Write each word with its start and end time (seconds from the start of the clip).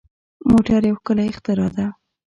موټر 0.49 0.81
یو 0.89 0.95
ښکلی 0.99 1.27
اختراع 1.31 1.69
ده. 1.75 1.85